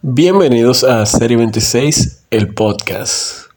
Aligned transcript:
Bienvenidos 0.00 0.84
a 0.84 1.04
Serie 1.06 1.36
26, 1.36 2.26
el 2.30 2.54
podcast. 2.54 3.47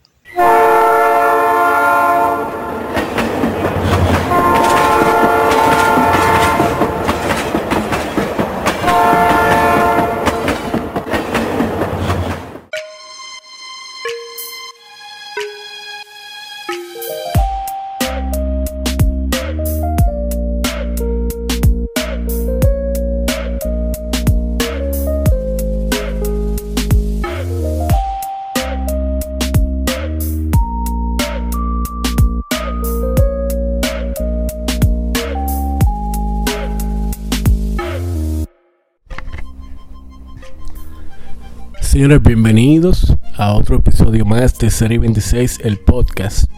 Señores, 42.02 42.24
bienvenidos 42.24 43.16
a 43.38 43.54
otro 43.54 43.76
episodio 43.76 44.26
más 44.26 44.58
de 44.58 44.72
Serie 44.72 44.98
26, 44.98 45.60
el 45.64 45.78
podcast. 45.78 46.50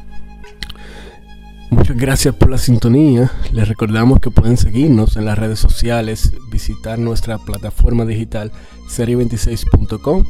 Muchas 1.69 1.97
gracias 1.97 2.33
por 2.33 2.49
la 2.49 2.57
sintonía. 2.57 3.29
Les 3.51 3.67
recordamos 3.67 4.21
que 4.21 4.31
pueden 4.31 4.55
seguirnos 4.55 5.17
en 5.17 5.25
las 5.25 5.37
redes 5.37 5.59
sociales, 5.59 6.31
visitar 6.49 6.97
nuestra 6.97 7.39
plataforma 7.39 8.05
digital 8.05 8.53
serie26.com, 8.87 10.23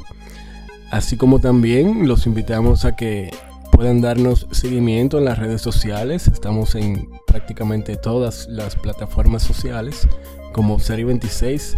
así 0.89 1.15
como 1.15 1.37
también 1.37 2.07
los 2.07 2.25
invitamos 2.25 2.83
a 2.83 2.95
que 2.95 3.29
puedan 3.71 4.01
darnos 4.01 4.47
seguimiento 4.49 5.19
en 5.19 5.25
las 5.25 5.37
redes 5.37 5.61
sociales. 5.61 6.27
Estamos 6.27 6.73
en 6.73 7.07
prácticamente 7.27 7.97
todas 7.97 8.47
las 8.49 8.75
plataformas 8.75 9.43
sociales 9.43 10.07
como 10.53 10.79
Serie 10.79 11.05
26 11.05 11.77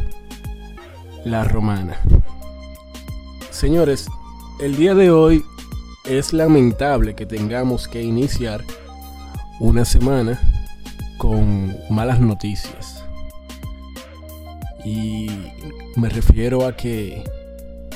La 1.26 1.44
Romana. 1.44 1.98
Señores, 3.56 4.10
el 4.60 4.76
día 4.76 4.94
de 4.96 5.12
hoy 5.12 5.46
es 6.04 6.34
lamentable 6.34 7.16
que 7.16 7.26
tengamos 7.26 7.88
que 7.88 8.04
iniciar 8.04 8.66
una 9.62 9.86
semana 9.86 10.38
con 11.18 11.74
malas 11.90 12.20
noticias. 12.20 13.06
Y 14.84 15.30
me 15.96 16.10
refiero 16.10 16.68
a 16.68 16.76
que 16.76 17.24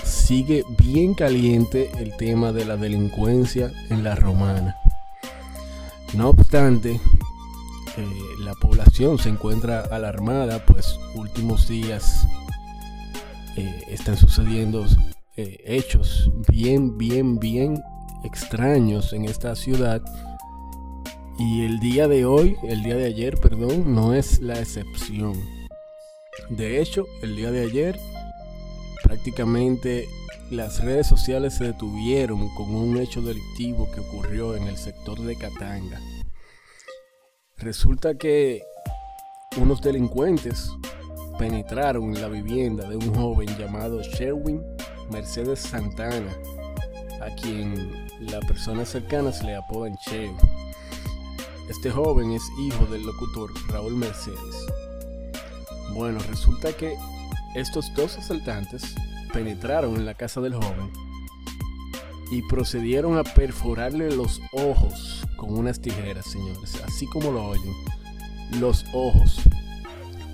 sigue 0.06 0.64
bien 0.78 1.14
caliente 1.14 1.92
el 2.00 2.16
tema 2.16 2.54
de 2.54 2.64
la 2.64 2.78
delincuencia 2.78 3.70
en 3.90 4.06
la 4.06 4.16
romana. 4.16 4.78
No 6.14 6.30
obstante, 6.30 7.02
eh, 7.98 8.08
la 8.40 8.54
población 8.54 9.20
se 9.20 9.28
encuentra 9.28 9.82
alarmada, 9.82 10.66
pues 10.66 10.98
últimos 11.16 11.68
días 11.68 12.26
eh, 13.58 13.84
están 13.90 14.16
sucediendo 14.16 14.88
eh, 15.42 15.58
hechos 15.64 16.30
bien, 16.50 16.98
bien, 16.98 17.40
bien 17.40 17.82
extraños 18.26 19.14
en 19.14 19.24
esta 19.24 19.56
ciudad. 19.56 20.02
Y 21.38 21.64
el 21.64 21.80
día 21.80 22.10
de 22.10 22.26
hoy, 22.26 22.58
el 22.64 22.84
día 22.84 22.98
de 22.98 23.06
ayer, 23.06 23.40
perdón, 23.40 23.96
no 23.96 24.14
es 24.14 24.42
la 24.42 24.60
excepción. 24.60 25.42
De 26.50 26.82
hecho, 26.82 27.06
el 27.22 27.38
día 27.38 27.52
de 27.52 27.62
ayer 27.62 27.98
prácticamente 29.02 30.10
las 30.52 30.84
redes 30.84 31.08
sociales 31.08 31.54
se 31.54 31.64
detuvieron 31.64 32.54
con 32.56 32.76
un 32.76 32.98
hecho 32.98 33.22
delictivo 33.22 33.90
que 33.94 34.02
ocurrió 34.02 34.58
en 34.58 34.64
el 34.64 34.76
sector 34.76 35.22
de 35.22 35.38
Katanga. 35.38 36.02
Resulta 37.56 38.18
que 38.18 38.62
unos 39.56 39.82
delincuentes 39.82 40.70
penetraron 41.38 42.14
en 42.14 42.22
la 42.22 42.28
vivienda 42.28 42.90
de 42.90 42.98
un 42.98 43.16
joven 43.16 43.48
llamado 43.58 44.02
Sherwin 44.02 44.62
Mercedes 45.10 45.60
Santana, 45.60 46.32
a 47.22 47.34
quien 47.36 48.08
la 48.20 48.40
persona 48.42 48.86
cercana 48.86 49.32
se 49.32 49.44
le 49.46 49.56
apoda 49.56 49.90
Cheo. 49.98 50.36
Este 51.70 51.92
joven 51.92 52.32
es 52.32 52.44
hijo 52.60 52.86
del 52.86 53.04
locutor 53.04 53.52
Raúl 53.70 53.96
Mercedes. 53.96 54.68
Bueno, 55.94 56.20
resulta 56.30 56.74
que 56.74 56.96
estos 57.56 57.94
dos 57.96 58.18
asaltantes 58.18 58.96
penetraron 59.34 59.96
en 59.96 60.06
la 60.06 60.14
casa 60.14 60.42
del 60.42 60.54
joven 60.54 60.92
y 62.32 62.42
procedieron 62.44 63.18
a 63.18 63.24
perforarle 63.24 64.12
los 64.16 64.42
ojos 64.52 65.26
con 65.36 65.58
unas 65.58 65.80
tijeras, 65.80 66.26
señores, 66.26 66.82
así 66.86 67.08
como 67.08 67.32
lo 67.32 67.48
oyen, 67.48 67.74
los 68.60 68.86
ojos. 68.94 69.42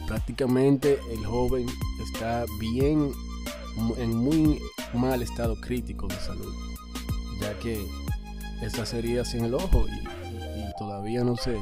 Prácticamente 0.08 1.00
el 1.12 1.26
joven 1.26 1.66
está 2.04 2.46
bien 2.60 3.12
en 3.98 4.16
muy 4.16 4.62
mal 4.94 5.22
estado 5.22 5.56
crítico 5.60 6.08
de 6.08 6.16
salud, 6.16 6.54
ya 7.42 7.58
que 7.60 7.86
estas 8.62 8.94
heridas 8.94 9.34
en 9.34 9.46
el 9.46 9.54
ojo 9.54 9.86
y, 9.88 10.16
todavía 10.78 11.24
no 11.24 11.38
se, 11.38 11.58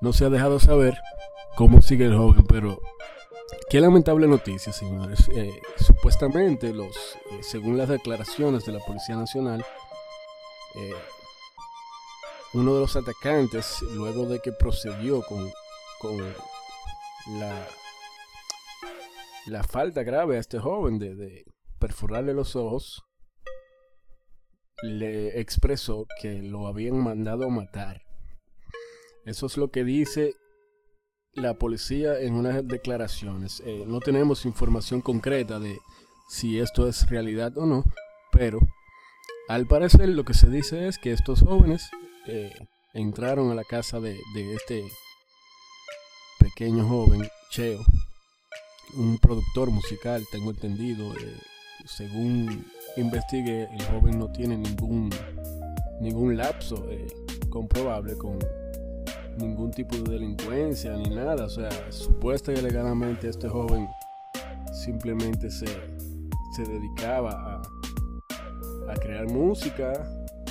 no 0.00 0.12
se 0.12 0.24
ha 0.24 0.28
dejado 0.28 0.58
saber 0.58 0.98
cómo 1.54 1.80
sigue 1.80 2.06
el 2.06 2.16
joven, 2.16 2.44
pero 2.48 2.80
qué 3.70 3.80
lamentable 3.80 4.26
noticia, 4.26 4.72
señores. 4.72 5.28
Eh, 5.34 5.60
supuestamente, 5.76 6.72
los, 6.72 6.96
eh, 7.30 7.40
según 7.42 7.78
las 7.78 7.88
declaraciones 7.88 8.64
de 8.64 8.72
la 8.72 8.80
Policía 8.80 9.14
Nacional, 9.14 9.64
eh, 10.74 10.94
uno 12.54 12.74
de 12.74 12.80
los 12.80 12.96
atacantes, 12.96 13.80
luego 13.94 14.26
de 14.26 14.40
que 14.40 14.50
procedió 14.50 15.22
con, 15.22 15.52
con 16.00 16.18
la 17.38 17.66
la 19.46 19.62
falta 19.62 20.02
grave 20.02 20.36
a 20.36 20.40
este 20.40 20.58
joven 20.58 20.98
de, 20.98 21.44
perforarle 21.78 22.32
los 22.32 22.54
ojos, 22.54 23.02
le 24.84 25.40
expresó 25.40 26.06
que 26.20 26.40
lo 26.42 26.68
habían 26.68 26.96
mandado 26.96 27.44
a 27.44 27.50
matar. 27.50 28.02
Eso 29.24 29.46
es 29.46 29.56
lo 29.56 29.72
que 29.72 29.82
dice 29.82 30.34
la 31.34 31.54
policía 31.54 32.20
en 32.20 32.34
unas 32.34 32.66
declaraciones. 32.66 33.60
Eh, 33.66 33.84
no 33.84 33.98
tenemos 33.98 34.44
información 34.44 35.00
concreta 35.00 35.58
de 35.58 35.76
si 36.28 36.60
esto 36.60 36.86
es 36.86 37.08
realidad 37.10 37.58
o 37.58 37.66
no, 37.66 37.84
pero 38.30 38.60
al 39.48 39.66
parecer 39.66 40.08
lo 40.10 40.24
que 40.24 40.34
se 40.34 40.48
dice 40.48 40.86
es 40.86 40.98
que 40.98 41.10
estos 41.10 41.40
jóvenes 41.40 41.90
eh, 42.28 42.52
entraron 42.94 43.50
a 43.50 43.56
la 43.56 43.64
casa 43.64 43.98
de, 43.98 44.20
de 44.34 44.54
este 44.54 44.84
pequeño 46.38 46.86
joven, 46.86 47.28
Cheo, 47.50 47.84
un 48.96 49.18
productor 49.18 49.70
musical, 49.70 50.24
tengo 50.30 50.50
entendido. 50.50 51.12
Eh, 51.14 51.36
según 51.84 52.64
investigué, 52.96 53.68
el 53.72 53.82
joven 53.86 54.18
no 54.18 54.30
tiene 54.30 54.56
ningún, 54.56 55.10
ningún 56.00 56.36
lapso 56.36 56.86
eh, 56.90 57.06
comprobable 57.48 58.16
con 58.16 58.38
ningún 59.38 59.70
tipo 59.70 59.96
de 59.96 60.12
delincuencia 60.12 60.96
ni 60.96 61.10
nada. 61.10 61.44
O 61.46 61.50
sea, 61.50 61.70
supuesta 61.90 62.52
y 62.52 62.56
alegadamente 62.56 63.28
este 63.28 63.48
joven 63.48 63.88
simplemente 64.72 65.50
se, 65.50 65.66
se 66.54 66.64
dedicaba 66.64 67.30
a, 67.30 68.92
a 68.92 68.94
crear 68.94 69.28
música, 69.28 69.92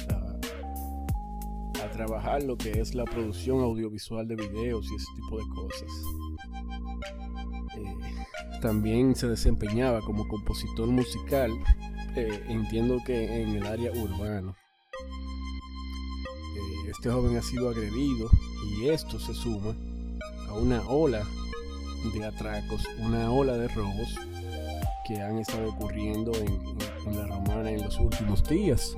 a, 0.09 1.83
a 1.83 1.91
trabajar 1.91 2.43
lo 2.43 2.57
que 2.57 2.71
es 2.71 2.95
la 2.95 3.05
producción 3.05 3.61
audiovisual 3.61 4.27
de 4.27 4.35
videos 4.35 4.85
y 4.91 4.95
ese 4.95 5.07
tipo 5.15 5.37
de 5.37 5.43
cosas. 5.55 5.89
También 8.61 9.15
se 9.15 9.27
desempeñaba 9.27 10.01
como 10.01 10.27
compositor 10.27 10.87
musical, 10.87 11.51
eh, 12.15 12.43
entiendo 12.47 12.99
que 13.03 13.41
en 13.41 13.55
el 13.55 13.65
área 13.65 13.91
urbana. 13.91 14.55
Eh, 16.55 16.91
este 16.91 17.09
joven 17.09 17.37
ha 17.37 17.41
sido 17.41 17.69
agredido 17.69 18.29
y 18.77 18.89
esto 18.89 19.19
se 19.19 19.33
suma 19.33 19.75
a 20.47 20.53
una 20.53 20.87
ola 20.87 21.23
de 22.13 22.23
atracos, 22.23 22.83
una 22.99 23.31
ola 23.31 23.57
de 23.57 23.67
robos 23.69 24.15
que 25.07 25.19
han 25.19 25.39
estado 25.39 25.69
ocurriendo 25.69 26.31
en 26.35 27.17
la 27.17 27.25
romana 27.25 27.71
en 27.71 27.81
los 27.81 27.99
últimos 27.99 28.47
días. 28.47 28.93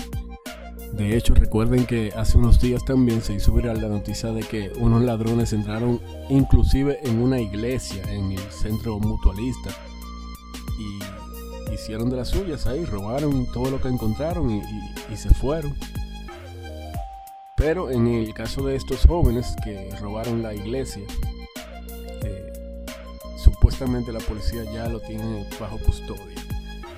De 0.94 1.18
hecho, 1.18 1.34
recuerden 1.34 1.88
que 1.88 2.14
hace 2.16 2.38
unos 2.38 2.62
días 2.62 2.86
también 2.86 3.24
se 3.24 3.34
hizo 3.34 3.52
viral 3.52 3.82
la 3.82 3.90
noticia 3.90 4.32
de 4.32 4.44
que 4.44 4.72
unos 4.80 5.02
ladrones 5.02 5.52
entraron 5.52 6.00
inclusive 6.30 7.00
en 7.04 7.20
una 7.20 7.40
iglesia 7.40 8.04
en 8.12 8.32
el 8.32 8.52
centro 8.52 9.00
mutualista 9.00 9.72
y 10.78 11.74
hicieron 11.74 12.12
de 12.12 12.18
las 12.18 12.30
suyas 12.30 12.68
ahí, 12.68 12.86
robaron 12.86 13.52
todo 13.52 13.72
lo 13.72 13.82
que 13.82 13.88
encontraron 13.88 14.52
y, 14.52 15.18
se 15.18 15.34
fueron. 15.34 15.76
Pero 17.58 17.90
en 17.90 18.06
el 18.06 18.32
caso 18.36 18.64
de 18.64 18.76
estos 18.76 19.08
jóvenes 19.08 19.56
que 19.64 19.90
robaron 20.00 20.44
la 20.44 20.54
iglesia, 20.54 21.04
eh, 22.24 22.54
supuestamente 23.44 24.12
la 24.12 24.20
policía 24.20 24.64
ya 24.72 24.88
lo 24.90 25.00
tiene 25.00 25.48
bajo 25.60 25.80
custodia. 25.80 26.36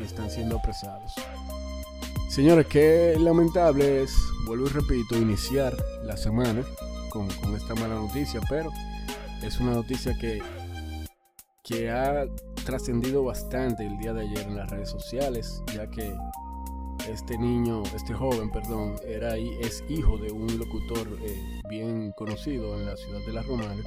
y 0.01 0.03
están 0.03 0.29
siendo 0.29 0.57
apresados. 0.57 1.13
Señores, 2.35 2.67
qué 2.67 3.15
lamentable 3.17 4.03
es, 4.03 4.13
vuelvo 4.45 4.65
y 4.65 4.69
repito, 4.69 5.15
iniciar 5.15 5.73
la 6.03 6.17
semana 6.17 6.65
con, 7.09 7.29
esta 7.55 7.75
mala 7.75 7.95
noticia, 7.95 8.41
pero 8.49 8.69
es 9.41 9.57
una 9.61 9.71
noticia 9.71 10.17
que, 10.19 10.43
que 11.63 11.89
ha 11.89 12.25
trascendido 12.65 13.23
bastante 13.23 13.87
el 13.87 13.97
día 13.99 14.11
de 14.11 14.23
ayer 14.23 14.47
en 14.49 14.57
las 14.57 14.69
redes 14.69 14.89
sociales, 14.89 15.63
ya 15.73 15.89
que 15.89 16.13
este 17.09 17.37
niño, 17.37 17.83
este 17.95 18.13
joven, 18.13 18.51
perdón, 18.51 18.97
era 19.07 19.37
es 19.37 19.81
hijo 19.87 20.17
de 20.17 20.33
un 20.33 20.59
locutor 20.59 21.07
eh, 21.21 21.61
bien 21.69 22.11
conocido 22.17 22.77
en 22.77 22.85
la 22.85 22.97
ciudad 22.97 23.21
de 23.25 23.31
La 23.31 23.43
Romana, 23.43 23.81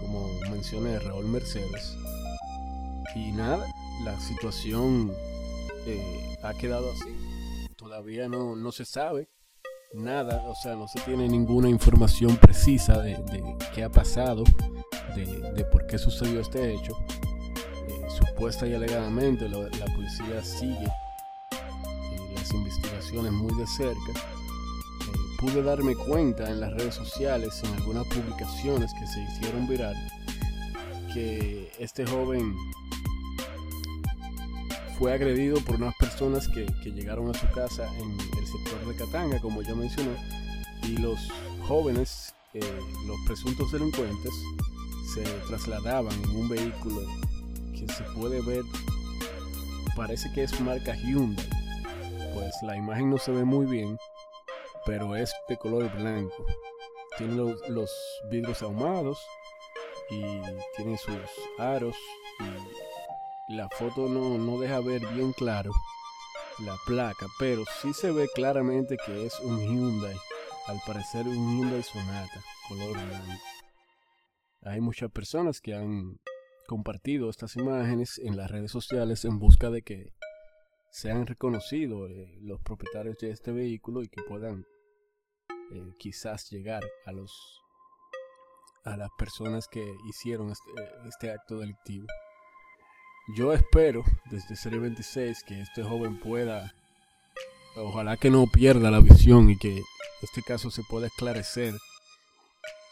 como 0.00 0.28
mencioné, 0.50 0.98
Raúl 0.98 1.26
Mercedes. 1.26 1.96
Y 3.14 3.30
nada, 3.30 3.64
la 4.02 4.18
situación 4.18 5.12
eh, 5.86 6.36
ha 6.42 6.52
quedado 6.52 6.90
así. 6.90 7.25
Todavía 7.96 8.28
no, 8.28 8.54
no 8.54 8.72
se 8.72 8.84
sabe 8.84 9.26
nada, 9.94 10.42
o 10.48 10.54
sea, 10.54 10.74
no 10.74 10.86
se 10.86 11.00
tiene 11.00 11.26
ninguna 11.26 11.70
información 11.70 12.36
precisa 12.36 13.00
de, 13.00 13.16
qué 13.74 13.84
ha 13.84 13.88
pasado, 13.88 14.44
de, 15.14 15.64
por 15.72 15.86
qué 15.86 15.96
sucedió 15.96 16.40
este 16.40 16.74
hecho. 16.74 16.92
Eh, 17.88 18.06
supuesta 18.10 18.66
y 18.66 18.74
alegadamente 18.74 19.48
la 19.48 19.86
policía 19.94 20.44
sigue 20.44 20.86
investigaciones 22.52 23.32
muy 23.32 23.54
de 23.54 23.66
cerca, 23.66 24.12
eh, 24.12 25.36
pude 25.40 25.62
darme 25.62 25.96
cuenta 25.96 26.50
en 26.50 26.60
las 26.60 26.74
redes 26.74 26.94
sociales, 26.94 27.62
en 27.64 27.72
algunas 27.76 28.06
publicaciones 28.08 28.92
que 28.92 29.06
se 29.06 29.22
hicieron 29.22 29.66
viral, 29.66 29.96
que 31.14 31.72
este 31.78 32.04
joven 32.04 32.54
fue 34.98 35.14
agredido 35.14 35.60
por 35.60 35.76
unas 35.76 35.95
personas 36.18 36.48
que, 36.48 36.64
llegaron 36.92 37.28
a 37.28 37.34
su 37.34 37.46
casa 37.48 37.86
en 37.98 38.10
el 38.12 38.46
sector 38.46 38.86
de 38.86 38.96
Katanga, 38.96 39.38
como 39.38 39.60
ya 39.60 39.74
mencioné, 39.74 40.16
y 40.84 40.96
los 40.96 41.18
jóvenes, 41.68 42.34
eh, 42.54 42.80
los 43.06 43.18
presuntos 43.26 43.70
delincuentes, 43.70 44.32
se 45.12 45.22
trasladaban 45.46 46.14
en 46.24 46.30
un 46.30 46.48
vehículo 46.48 47.02
que 47.74 47.86
se 47.92 48.02
puede 48.14 48.40
ver, 48.40 48.62
parece 49.94 50.32
que 50.32 50.44
es 50.44 50.58
marca 50.58 50.94
Hyundai, 50.94 51.46
pues 52.32 52.54
la 52.62 52.78
imagen 52.78 53.10
no 53.10 53.18
se 53.18 53.32
ve 53.32 53.44
muy 53.44 53.66
bien, 53.66 53.98
pero 54.86 55.16
es 55.16 55.30
de 55.50 55.58
color 55.58 55.94
blanco. 55.98 56.46
Tiene 57.18 57.34
los, 57.68 57.90
vidrios 58.30 58.62
ahumados 58.62 59.18
y 60.08 60.22
tiene 60.76 60.96
sus 60.96 61.14
aros 61.58 61.94
y 63.48 63.54
la 63.54 63.68
foto 63.68 64.08
no, 64.08 64.38
no 64.38 64.58
deja 64.58 64.80
ver 64.80 65.06
bien 65.08 65.34
claro 65.34 65.72
la 66.60 66.76
placa, 66.86 67.26
pero 67.38 67.64
sí 67.80 67.92
se 67.92 68.10
ve 68.10 68.28
claramente 68.34 68.96
que 69.04 69.26
es 69.26 69.38
un 69.40 69.60
Hyundai, 69.60 70.16
al 70.66 70.80
parecer 70.86 71.26
un 71.26 71.58
Hyundai 71.58 71.82
Sonata, 71.82 72.42
color 72.68 72.92
blanco. 72.92 73.42
Hay 74.62 74.80
muchas 74.80 75.10
personas 75.10 75.60
que 75.60 75.74
han 75.74 76.18
compartido 76.66 77.30
estas 77.30 77.56
imágenes 77.56 78.18
en 78.18 78.36
las 78.36 78.50
redes 78.50 78.72
sociales 78.72 79.24
en 79.24 79.38
busca 79.38 79.70
de 79.70 79.82
que 79.82 80.12
sean 80.90 81.26
reconocidos 81.26 82.10
eh, 82.10 82.38
los 82.40 82.60
propietarios 82.62 83.16
de 83.18 83.30
este 83.30 83.52
vehículo 83.52 84.02
y 84.02 84.08
que 84.08 84.22
puedan 84.22 84.66
eh, 85.72 85.92
quizás 85.98 86.48
llegar 86.50 86.82
a 87.04 87.12
los 87.12 87.32
a 88.84 88.96
las 88.96 89.10
personas 89.18 89.66
que 89.66 89.84
hicieron 90.08 90.50
este, 90.52 90.70
este, 91.08 91.30
acto 91.32 91.58
delictivo. 91.58 92.06
Yo 93.34 93.52
espero 93.52 94.04
desde 94.30 94.56
Serie 94.56 94.78
26 94.78 95.42
que 95.42 95.60
este 95.60 95.82
joven 95.82 96.18
pueda, 96.20 96.72
ojalá 97.76 98.16
que 98.16 98.30
no 98.30 98.46
pierda 98.46 98.90
la 98.90 99.00
visión 99.00 99.50
y 99.50 99.58
que 99.58 99.82
este 100.22 100.42
caso 100.42 100.70
se 100.70 100.82
pueda 100.84 101.08
esclarecer 101.08 101.74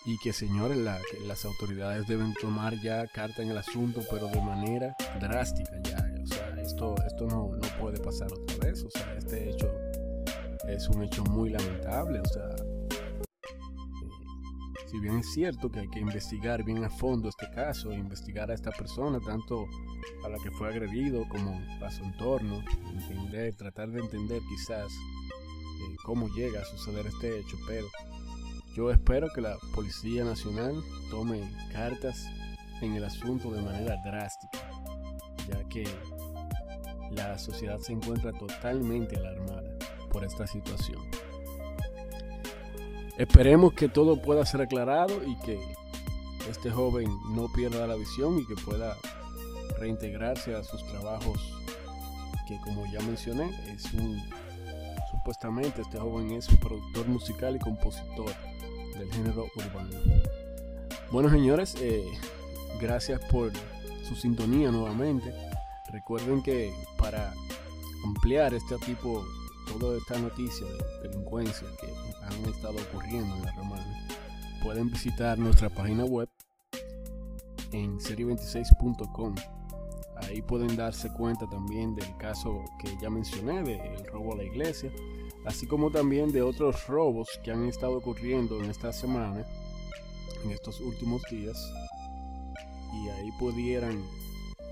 y 0.07 0.19
que 0.19 0.33
señores 0.33 0.77
las 0.77 1.45
autoridades 1.45 2.07
deben 2.07 2.35
tomar 2.35 2.75
ya 2.83 3.07
carta 3.07 3.43
en 3.43 3.51
el 3.51 3.59
asunto 3.59 4.03
pero 4.11 4.27
de 4.29 4.41
manera 4.41 4.95
drástica 5.21 5.81
ya 5.83 6.15
esto, 6.65 6.95
esto 7.07 7.27
no, 7.27 7.51
no, 7.55 7.69
puede 7.79 8.01
pasar 8.01 8.33
otra 8.33 8.57
vez. 8.67 8.83
O 8.85 8.91
sea, 8.91 9.15
este 9.19 9.51
hecho 9.51 9.71
es 10.69 10.89
un 10.89 11.03
hecho 11.03 11.23
muy 11.25 11.51
lamentable. 11.51 12.21
O 12.21 12.27
sea, 12.27 12.49
si 14.95 15.01
bien 15.01 15.19
es 15.19 15.33
cierto 15.33 15.73
que 15.73 15.81
hay 15.81 15.89
que 15.89 15.99
investigar 15.99 16.63
bien 16.63 16.85
a 16.85 16.89
fondo 16.89 17.29
este 17.29 17.51
caso, 17.51 17.93
investigar 17.93 18.53
a 18.53 18.55
esta 18.55 18.71
persona, 18.71 19.19
tanto 19.19 19.67
a 20.25 20.29
la 20.29 20.39
que 20.39 20.53
fue 20.53 20.69
agredido 20.69 21.29
como 21.29 21.61
a 21.85 21.91
su 21.91 22.05
entorno, 22.05 22.63
entender, 22.93 23.57
tratar 23.57 23.91
de 23.91 23.99
entender 23.99 24.41
quizás 24.49 24.87
eh, 24.93 25.97
cómo 26.05 26.29
llega 26.29 26.61
a 26.61 26.65
suceder 26.65 27.09
este 27.09 27.41
hecho, 27.41 27.57
pero 27.67 27.89
yo 28.77 28.93
espero 28.93 29.27
que 29.35 29.41
la 29.41 29.57
Policía 29.75 30.23
Nacional 30.23 30.81
tome 31.11 31.41
cartas 31.73 32.29
en 32.81 32.95
el 32.95 33.03
asunto 33.03 33.51
de 33.51 33.63
manera 33.63 33.97
drástica, 34.05 34.71
ya 35.49 35.69
que 35.71 35.89
la 37.11 37.37
sociedad 37.37 37.81
se 37.81 37.95
encuentra 37.95 38.31
totalmente 38.31 39.17
alarmada 39.17 39.77
por 40.13 40.25
esta 40.25 40.47
situación. 40.47 41.03
Esperemos 43.19 43.75
que 43.75 43.89
todo 43.89 44.21
pueda 44.21 44.45
ser 44.45 44.61
aclarado 44.61 45.23
y 45.25 45.37
que 45.41 45.61
este 46.51 46.71
joven 46.71 47.09
no 47.31 47.47
pierda 47.55 47.87
la 47.87 47.95
visión 47.95 48.39
y 48.39 48.47
que 48.47 48.57
pueda 48.57 48.97
reintegrarse 49.79 50.55
a 50.55 50.63
sus 50.63 50.85
trabajos 50.87 51.41
que 52.47 52.61
como 52.61 52.85
ya 52.93 53.01
mencioné 53.01 53.51
es 53.75 53.93
un 53.95 54.21
supuestamente 55.11 55.81
este 55.81 55.99
joven 55.99 56.33
es 56.33 56.47
productor 56.61 57.09
musical 57.09 57.57
y 57.57 57.59
compositor 57.59 58.31
del 58.99 59.11
género 59.13 59.47
urbano. 59.57 59.91
Bueno 61.11 61.31
señores, 61.31 61.75
eh, 61.81 62.05
gracias 62.81 63.21
por 63.31 63.53
su 64.07 64.15
sintonía 64.15 64.71
nuevamente. 64.71 65.35
Recuerden 65.91 66.43
que 66.43 66.73
para 66.99 67.33
ampliar 68.05 68.53
este 68.53 68.77
tipo, 68.79 69.25
toda 69.79 69.97
esta 69.97 70.19
noticia 70.19 70.67
de 70.67 71.09
delincuencia 71.09 71.67
que 71.81 71.87
han 72.27 72.45
estado 72.47 72.77
ocurriendo 72.89 73.35
en 73.37 73.43
la 73.45 73.53
Romana, 73.53 74.09
pueden 74.63 74.91
visitar 74.91 75.39
nuestra 75.39 75.69
página 75.69 76.05
web 76.05 76.29
en 77.73 77.99
serie26.com. 77.99 79.35
Ahí 80.17 80.43
pueden 80.43 80.77
darse 80.77 81.13
cuenta 81.13 81.47
también 81.49 81.95
del 81.95 82.17
caso 82.17 82.65
que 82.81 82.97
ya 83.03 83.11
mencioné, 83.11 83.63
del 83.63 84.07
robo 84.07 84.35
a 84.35 84.37
la 84.37 84.45
iglesia, 84.45 84.91
así 85.45 85.67
como 85.67 85.91
también 85.91 86.33
de 86.33 86.43
otros 86.43 86.87
robos 86.87 87.29
que 87.43 87.51
han 87.51 87.67
estado 87.67 87.99
ocurriendo 87.99 88.63
en 88.63 88.71
esta 88.71 88.93
semana, 88.93 89.45
en 90.45 90.51
estos 90.53 90.81
últimos 90.81 91.23
días. 91.31 91.59
Y 92.93 93.09
ahí 93.09 93.31
pudieran 93.39 94.03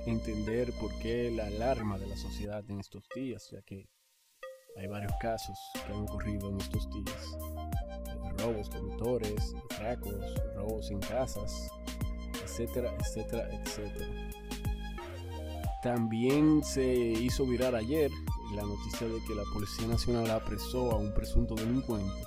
entender 0.06 0.72
por 0.80 0.96
qué 1.00 1.30
la 1.30 1.46
alarma 1.46 1.98
de 1.98 2.06
la 2.06 2.16
sociedad 2.16 2.64
en 2.68 2.80
estos 2.80 3.02
días, 3.14 3.50
ya 3.50 3.62
que 3.62 3.88
hay 4.76 4.86
varios 4.86 5.12
casos 5.20 5.58
que 5.72 5.92
han 5.92 6.02
ocurrido 6.02 6.48
en 6.50 6.60
estos 6.60 6.88
días. 6.90 7.36
Robos 8.38 8.68
con 8.70 8.86
motores, 8.88 9.54
atracos, 9.70 10.14
robos 10.56 10.90
en 10.90 11.00
casas, 11.00 11.70
etcétera, 12.42 12.94
etcétera, 12.98 13.48
etcétera. 13.52 14.06
También 15.82 16.62
se 16.62 16.84
hizo 16.86 17.44
virar 17.44 17.74
ayer 17.74 18.10
la 18.54 18.62
noticia 18.62 19.08
de 19.08 19.18
que 19.26 19.34
la 19.34 19.44
Policía 19.52 19.86
Nacional 19.86 20.30
apresó 20.30 20.92
a 20.92 20.96
un 20.96 21.12
presunto 21.12 21.54
delincuente, 21.54 22.22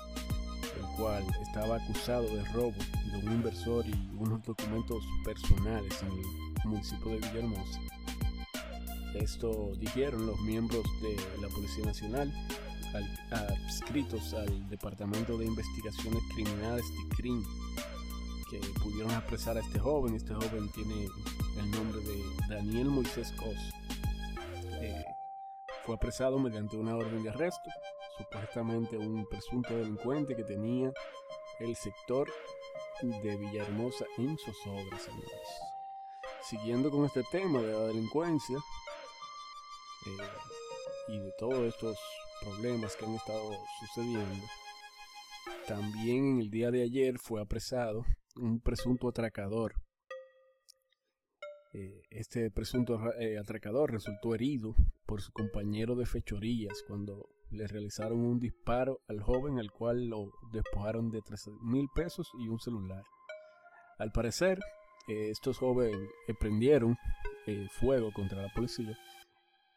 el 0.76 0.96
cual 0.96 1.24
estaba 1.42 1.76
acusado 1.76 2.24
de 2.24 2.44
robo 2.52 2.74
de 3.12 3.26
un 3.26 3.32
inversor 3.32 3.86
y 3.86 3.94
unos 4.18 4.42
documentos 4.42 5.04
personales 5.24 6.02
en 6.02 6.12
el 6.12 6.68
municipio 6.68 7.12
de 7.12 7.16
Villahermosa. 7.18 7.80
Esto 9.20 9.72
dijeron 9.78 10.26
los 10.26 10.40
miembros 10.40 10.84
de 11.00 11.16
la 11.40 11.48
Policía 11.48 11.84
Nacional 11.84 12.32
adscritos 13.30 14.32
al 14.34 14.68
Departamento 14.68 15.36
de 15.36 15.44
Investigaciones 15.44 16.22
Criminales 16.34 16.84
de 16.86 17.16
CRIM 17.16 17.44
que 18.50 18.58
pudieron 18.82 19.10
apresar 19.12 19.56
a 19.56 19.60
este 19.60 19.78
joven. 19.78 20.14
Este 20.14 20.32
joven 20.34 20.70
tiene 20.72 21.08
el 21.58 21.70
nombre 21.70 22.00
de 22.00 22.22
Daniel 22.48 22.86
Moisés 22.86 23.32
Cos. 23.32 23.56
Eh, 24.80 25.04
fue 25.84 25.94
apresado 25.94 26.38
mediante 26.38 26.76
una 26.76 26.96
orden 26.96 27.22
de 27.22 27.30
arresto, 27.30 27.70
supuestamente 28.18 28.96
un 28.96 29.26
presunto 29.26 29.76
delincuente 29.76 30.36
que 30.36 30.44
tenía 30.44 30.92
el 31.60 31.74
sector 31.74 32.28
de 33.02 33.36
Villahermosa 33.36 34.04
en 34.18 34.38
sus 34.38 34.56
obras, 34.66 35.02
señores 35.02 35.76
siguiendo 36.48 36.90
con 36.90 37.04
este 37.04 37.24
tema 37.24 37.60
de 37.60 37.72
la 37.72 37.86
delincuencia 37.86 38.56
y 41.08 41.18
de 41.18 41.32
todos 41.38 41.60
estos 41.62 41.98
problemas 42.40 42.96
que 42.96 43.04
han 43.04 43.14
estado 43.14 43.50
sucediendo, 43.80 44.46
también 45.66 46.32
en 46.32 46.40
el 46.40 46.50
día 46.50 46.70
de 46.70 46.82
ayer 46.82 47.18
fue 47.18 47.40
apresado 47.40 48.04
un 48.36 48.60
presunto 48.60 49.08
atracador. 49.08 49.74
Eh, 51.72 52.02
este 52.10 52.50
presunto 52.50 53.00
eh, 53.18 53.38
atracador 53.38 53.92
resultó 53.92 54.34
herido 54.34 54.74
por 55.06 55.20
su 55.20 55.32
compañero 55.32 55.94
de 55.94 56.06
fechorías 56.06 56.82
cuando 56.86 57.28
le 57.50 57.66
realizaron 57.66 58.18
un 58.20 58.38
disparo 58.38 59.00
al 59.08 59.20
joven 59.20 59.58
al 59.58 59.70
cual 59.70 60.06
lo 60.06 60.32
despojaron 60.52 61.10
de 61.10 61.20
13 61.22 61.50
mil 61.62 61.86
pesos 61.94 62.30
y 62.38 62.48
un 62.48 62.58
celular. 62.58 63.02
Al 63.98 64.10
parecer, 64.12 64.58
eh, 65.08 65.30
estos 65.30 65.58
jóvenes 65.58 65.98
prendieron 66.38 66.96
fuego 67.78 68.10
contra 68.12 68.42
la 68.42 68.52
policía 68.52 68.98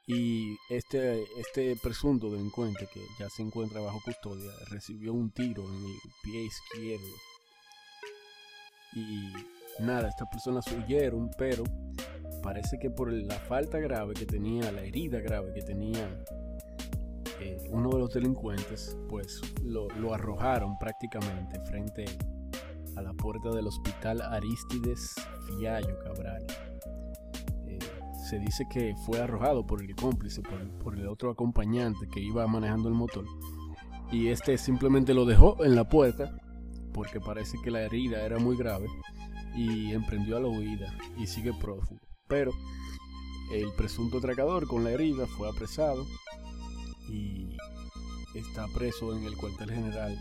y 0.10 0.58
este, 0.72 1.24
este 1.39 1.75
presunto 1.75 2.32
delincuente 2.32 2.88
que 2.92 3.00
ya 3.20 3.30
se 3.30 3.44
encuentra 3.44 3.80
bajo 3.80 4.01
custodia 4.04 4.51
recibió 4.72 5.13
un 5.13 5.30
tiro 5.30 5.63
en 5.63 5.86
el 5.86 5.98
pie 6.24 6.46
izquierdo. 6.46 7.16
Y 8.96 9.84
nada, 9.84 10.10
estas 10.10 10.28
personas 10.30 10.66
huyeron, 10.72 11.30
pero 11.38 11.63
parece 12.42 12.80
que 12.80 12.89
por 12.89 13.13
la 13.13 13.36
falta 13.36 13.78
grave 13.78 14.16
que 14.16 14.25
tenía, 14.25 14.72
la 14.72 14.82
herida 14.82 15.20
grave 15.20 15.54
que 15.54 15.62
tenía 15.62 16.10
eh, 17.39 17.60
uno 17.70 17.92
de 17.92 18.00
los 18.00 18.12
delincuentes, 18.12 18.98
pues 19.10 19.39
lo, 19.63 19.89
lo 19.89 20.16
arrojaron 20.16 20.80
prácticamente 20.80 21.60
frente 21.60 22.06
a 22.96 23.04
la 23.04 23.13
puerta 23.13 23.51
del 23.51 23.68
hospital 23.68 24.24
Aristides 24.24 25.13
Fiallo 25.46 26.00
Cabral 26.00 26.48
se 28.29 28.38
dice 28.38 28.67
que 28.69 28.95
fue 29.05 29.19
arrojado 29.19 29.65
por 29.65 29.81
el 29.81 29.95
cómplice, 29.95 30.43
por, 30.83 30.95
el 30.95 31.07
otro 31.07 31.31
acompañante 31.31 32.07
que 32.07 32.19
iba 32.19 32.45
manejando 32.45 32.88
el 32.88 32.93
motor. 32.93 33.25
Y 34.12 34.27
este 34.27 34.57
simplemente 34.59 35.15
lo 35.15 35.25
dejó 35.25 35.63
en 35.65 35.75
la 35.75 35.89
puerta 35.89 36.38
porque 36.93 37.19
parece 37.19 37.57
que 37.63 37.71
la 37.71 37.81
herida 37.81 38.24
era 38.24 38.38
muy 38.38 38.55
grave 38.55 38.88
y 39.55 39.93
emprendió 39.93 40.38
a 40.38 40.41
la 40.41 40.48
huida 40.48 40.93
y 41.17 41.25
sigue 41.25 41.53
prófugo. 41.53 42.00
Pero 42.27 42.51
el 43.51 43.71
presunto 43.74 44.19
atracador 44.19 44.67
con 44.67 44.83
la 44.83 44.91
herida 44.91 45.25
fue 45.25 45.50
apresado 45.50 46.05
y 47.09 47.57
está 48.36 48.67
preso 48.75 49.15
en 49.15 49.24
el 49.24 49.36
cuartel 49.38 49.71
general 49.71 50.19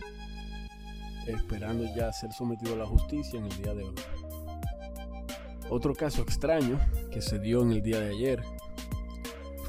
esperando 1.26 1.84
ya 1.94 2.10
ser 2.10 2.32
sometido 2.32 2.72
a 2.72 2.78
la 2.78 2.86
justicia 2.86 3.38
en 3.38 3.44
el 3.44 3.62
día 3.62 3.74
de 3.74 3.84
hoy. 3.84 3.94
Otro 5.70 5.94
caso 5.94 6.22
extraño 6.22 6.80
que 7.12 7.20
se 7.20 7.38
dio 7.38 7.60
en 7.62 7.72
el 7.72 7.82
día 7.82 8.00
de 8.00 8.10
ayer 8.10 8.42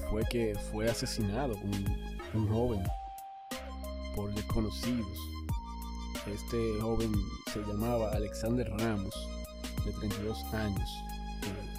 fue 0.09 0.23
que 0.29 0.55
fue 0.71 0.89
asesinado 0.89 1.55
un, 2.33 2.47
joven 2.47 2.83
por 4.15 4.33
desconocidos. 4.33 5.17
Este 6.33 6.79
joven 6.79 7.11
se 7.51 7.59
llamaba 7.61 8.11
Alexander 8.11 8.69
Ramos, 8.77 9.13
de 9.85 9.91
32 9.91 10.41
años, 10.53 10.89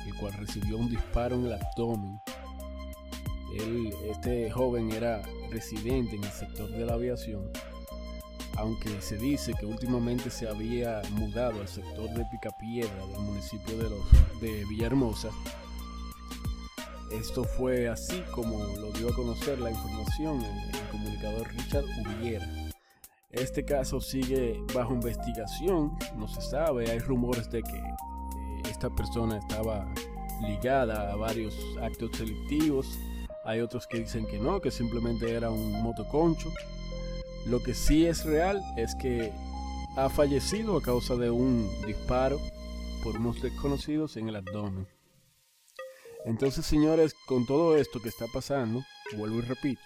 el 0.07 0.15
cual 0.17 0.35
recibió 0.35 0.77
un 0.77 0.91
disparo 0.91 1.37
en 1.37 1.47
el 1.47 1.53
abdomen. 1.55 2.21
este 4.11 4.51
joven 4.51 4.93
era 4.93 5.23
residente 5.51 6.17
en 6.17 6.25
el 6.25 6.31
sector 6.31 6.71
de 6.71 6.85
la 6.85 6.95
aviación 6.95 7.51
aunque 8.61 9.01
se 9.01 9.17
dice 9.17 9.55
que 9.59 9.65
últimamente 9.65 10.31
se 10.31 10.47
había 10.47 11.01
mudado 11.13 11.61
al 11.63 11.69
sector 11.69 12.11
de 12.11 12.27
Picapiedra 12.27 13.07
del 13.07 13.21
municipio 13.21 13.77
de, 13.77 13.89
los, 13.89 14.41
de 14.41 14.65
Villahermosa. 14.67 15.31
Esto 17.11 17.45
fue 17.45 17.89
así 17.89 18.23
como 18.33 18.59
lo 18.77 18.93
dio 18.93 19.09
a 19.09 19.15
conocer 19.15 19.59
la 19.59 19.71
información 19.71 20.43
el, 20.43 20.89
comunicador 20.91 21.49
Richard 21.49 21.85
Ubiera. 22.19 22.47
Este 23.31 23.65
caso 23.65 24.01
sigue 24.01 24.63
bajo 24.75 24.93
investigación, 24.93 25.97
no 26.17 26.29
se 26.29 26.43
sabe, 26.43 26.91
hay 26.91 26.99
rumores 26.99 27.51
de 27.51 27.63
que 27.63 27.79
eh, 27.79 28.63
esta 28.69 28.91
persona 28.91 29.39
estaba 29.39 29.87
ligada 30.43 31.13
a 31.13 31.17
varios 31.17 31.55
actos 31.81 32.11
delictivos, 32.19 32.99
hay 33.45 33.61
otros 33.61 33.87
que 33.87 34.01
dicen 34.01 34.27
que 34.27 34.39
no, 34.39 34.61
que 34.61 34.71
simplemente 34.71 35.33
era 35.33 35.51
un 35.51 35.83
motoconcho. 35.83 36.53
Lo 37.47 37.63
que 37.63 37.75
sí 37.75 38.07
es 38.07 38.25
real 38.25 38.63
es 38.77 38.95
que 38.95 39.33
ha 39.97 40.09
fallecido 40.09 40.77
a 40.77 40.83
causa 40.83 41.17
de 41.17 41.31
un 41.31 41.69
disparo 41.87 42.39
por 43.03 43.17
unos 43.17 43.41
desconocidos 43.43 44.17
en 44.17 44.29
el 44.29 44.37
abdomen. 44.37 44.87
Entonces, 46.27 46.67
señores, 46.67 47.15
con 47.27 47.47
todo 47.47 47.77
esto 47.77 48.01
que 48.01 48.11
está 48.11 48.27
pasando, 48.33 48.85
vuelvo 49.17 49.39
y 49.39 49.43
repito, 49.43 49.81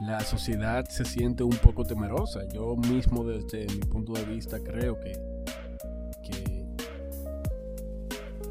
la 0.00 0.20
sociedad 0.20 0.88
se 0.88 1.04
siente 1.04 1.42
un 1.42 1.56
poco 1.56 1.84
temerosa. 1.84 2.40
Yo 2.54 2.76
mismo 2.76 3.24
desde 3.24 3.66
mi 3.66 3.80
punto 3.80 4.12
de 4.12 4.24
vista 4.24 4.58
creo 4.60 4.98
que, 4.98 5.12
que 6.22 6.66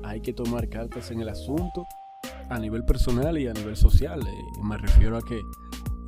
hay 0.03 0.22
que 0.22 0.34
tomar 0.34 0.69
cartas 0.69 1.10
en 1.12 1.22
el 1.22 1.29
asunto 1.29 1.86
a 2.50 2.60
nivel 2.60 2.84
personal 2.84 3.38
y 3.38 3.48
a 3.48 3.53
nivel 3.53 3.75
social. 3.75 4.22
Eh, 4.22 4.63
me 4.63 4.77
refiero 4.77 5.17
a 5.17 5.22
que 5.22 5.39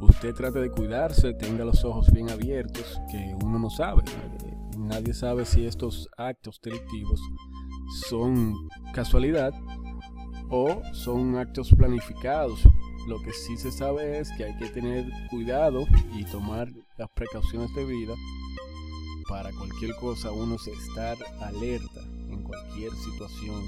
usted 0.02 0.34
trate 0.34 0.60
de 0.60 0.70
cuidarse, 0.70 1.34
tenga 1.34 1.64
los 1.64 1.84
ojos 1.86 2.12
bien 2.12 2.30
abiertos, 2.30 3.00
que 3.10 3.36
uno 3.44 3.60
no 3.60 3.70
sabe. 3.70 4.04
Nadie 4.78 5.14
sabe 5.14 5.46
si 5.46 5.66
estos 5.66 6.10
actos 6.18 6.60
delictivos 6.62 7.22
son 8.10 8.56
casualidad 8.94 9.54
o 10.50 10.82
son 10.94 11.38
actos 11.38 11.74
planificados. 11.78 12.62
Lo 13.08 13.22
que 13.22 13.32
sí 13.34 13.58
se 13.58 13.72
sabe 13.72 14.20
es 14.20 14.30
que 14.38 14.46
hay 14.46 14.58
que 14.58 14.70
tener 14.70 15.06
cuidado 15.30 15.86
y 16.14 16.24
tomar 16.26 16.68
las 16.98 17.10
precauciones 17.12 17.74
debidas 17.74 18.18
para 19.28 19.52
cualquier 19.54 19.96
cosa, 19.96 20.32
uno 20.32 20.56
estar 20.56 21.18
alerta 21.42 22.02
en 22.30 22.44
cualquier 22.44 22.92
situación 22.92 23.64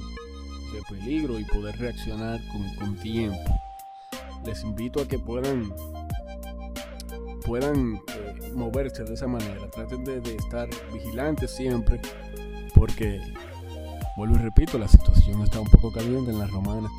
de 0.73 0.81
peligro 0.89 1.39
y 1.39 1.45
poder 1.45 1.77
reaccionar 1.77 2.41
con 2.79 2.95
tiempo. 2.97 3.39
Les 4.45 4.61
invito 4.63 5.01
a 5.01 5.07
que 5.07 5.17
puedan 5.17 5.73
puedan 7.45 7.95
eh, 7.95 8.51
moverse 8.53 9.03
de 9.03 9.13
esa 9.13 9.27
manera. 9.27 9.69
Traten 9.69 10.03
de, 10.03 10.35
estar 10.35 10.69
vigilantes 10.91 11.51
siempre, 11.51 12.00
porque, 12.73 13.21
vuelvo 14.17 14.35
y 14.35 14.39
repito, 14.39 14.77
la 14.77 14.88
situación 14.88 15.41
está 15.41 15.59
un 15.59 15.69
poco 15.69 15.91
caliente 15.91 16.31
en 16.31 16.39
la 16.39 16.47
romana. 16.47 16.89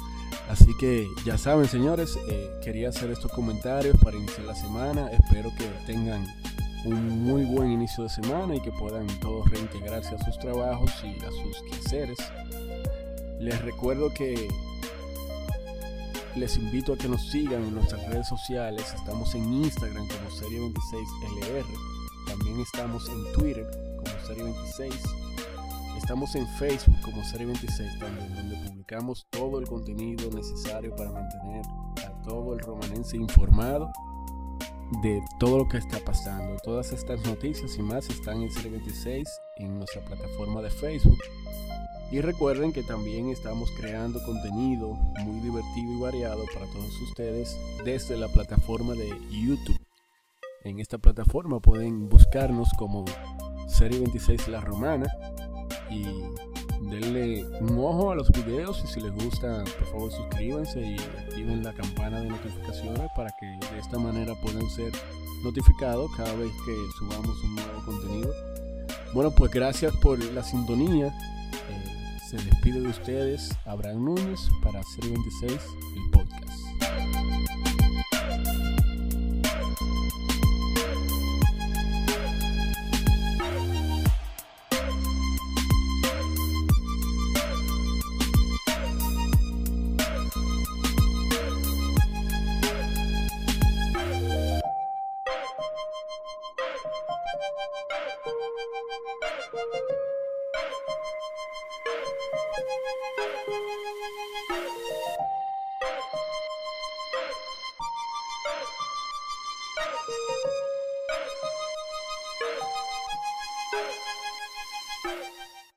Así 0.49 0.77
que 0.79 1.07
ya 1.25 1.39
saben, 1.39 1.67
señores, 1.67 2.19
eh, 2.29 2.51
quería 2.63 2.91
hacer 2.91 3.11
estos 3.11 3.33
comentarios 3.33 3.97
para 4.03 4.17
iniciar 4.17 4.47
la 4.47 4.55
semana. 4.55 5.11
Espero 5.11 5.51
que 5.57 5.65
tengan 5.87 6.27
un 6.85 7.23
muy 7.23 7.45
buen 7.45 7.71
inicio 7.71 8.05
de 8.05 8.11
semana 8.11 8.55
y 8.55 8.61
que 8.61 8.71
puedan 8.73 9.07
todos 9.21 9.49
reintegrarse 9.51 10.15
a 10.15 10.25
sus 10.25 10.39
trabajos 10.39 10.91
y 11.03 11.19
a 11.25 11.31
sus 11.31 11.63
quehaceres. 11.63 12.19
Les 13.39 13.61
recuerdo 13.63 14.13
que 14.13 14.49
les 16.37 16.57
invito 16.57 16.93
a 16.93 16.97
que 16.97 17.09
nos 17.09 17.31
sigan 17.31 17.63
en 17.63 17.75
nuestras 17.75 18.05
redes 18.09 18.29
sociales. 18.29 18.93
Estamos 18.95 19.35
en 19.35 19.53
Instagram 19.53 20.07
como 20.09 20.31
Serie26LR. 20.31 21.65
También 22.27 22.61
estamos 22.61 23.09
en 23.09 23.33
Twitter 23.33 23.71
como 23.97 24.17
Serie26. 24.27 24.95
Estamos 25.97 26.35
en 26.35 26.47
Facebook 26.59 27.01
como 27.03 27.23
Serie26 27.23 27.99
también, 27.99 28.35
donde 28.35 28.57
publicamos 28.69 29.27
todo 29.31 29.61
el 29.61 29.67
contenido 29.67 30.29
necesario 30.31 30.95
para 30.97 31.13
mantener 31.13 31.65
a 32.05 32.23
todo 32.23 32.53
el 32.55 32.61
romanense 32.61 33.17
informado 33.17 33.91
de 35.03 35.23
todo 35.39 35.59
lo 35.59 35.69
que 35.69 35.79
está 35.79 35.99
pasando. 36.01 36.57
Todas 36.63 36.93
estas 36.93 37.25
noticias 37.25 37.77
y 37.79 37.83
más 37.83 38.09
están 38.11 38.43
en 38.43 38.51
Serie 38.51 38.73
26 38.73 39.29
en 39.59 39.79
nuestra 39.79 40.05
plataforma 40.05 40.61
de 40.63 40.71
Facebook 40.71 41.19
y 42.11 42.21
recuerden 42.21 42.73
que 42.73 42.83
también 42.83 43.29
estamos 43.31 43.71
creando 43.73 44.23
contenido 44.25 44.93
muy 45.25 45.41
divertido 45.41 45.93
y 45.93 46.01
variado 46.01 46.45
para 46.53 46.67
todos 46.67 47.01
ustedes 47.01 47.59
desde 47.85 48.17
la 48.17 48.29
plataforma 48.29 48.95
de 48.95 49.09
YouTube. 49.31 49.79
En 50.63 50.81
esta 50.81 50.99
plataforma 50.99 51.61
pueden 51.61 52.09
buscarnos 52.09 52.69
como 52.79 53.05
Serie 53.67 53.99
26 53.99 54.49
La 54.49 54.61
Romana 54.61 55.07
y 55.91 56.05
denle 56.89 57.45
un 57.61 57.79
ojo 57.79 58.13
a 58.13 58.15
los 58.15 58.31
videos 58.31 58.83
y 58.85 58.87
si 58.87 59.01
les 59.01 59.13
gusta 59.13 59.65
por 59.79 59.87
favor 59.89 60.13
suscríbanse 60.13 60.81
y 60.81 60.97
activen 60.97 61.63
la 61.63 61.73
campana 61.73 62.21
de 62.21 62.29
notificaciones 62.29 63.11
para 63.17 63.31
que 63.41 63.47
de 63.73 63.79
esta 63.79 63.99
manera 63.99 64.35
puedan 64.43 64.69
ser 64.71 64.93
notificados 65.43 66.11
cada 66.17 66.35
vez 66.35 66.51
que 66.65 66.75
subamos 66.99 67.43
un 67.43 67.55
nuevo 67.55 67.85
contenido. 67.85 68.33
Bueno 69.13 69.31
pues 69.31 69.51
gracias 69.51 69.95
por 69.97 70.19
la 70.33 70.43
sintonía 70.43 71.13
se 72.39 72.45
despide 72.47 72.81
de 72.81 72.89
ustedes 72.89 73.51
Abraham 73.65 74.07
Núñez 74.07 74.41
para 74.63 74.83
Serie 74.83 75.13
26, 75.13 75.53
el 75.53 76.11
podcast. 76.11 76.24